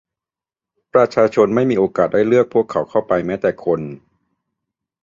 [0.93, 3.79] ประชาชนไม่มีโอกาสได้เลือกพวกเขาเข้าไปเลยแม้แต่คน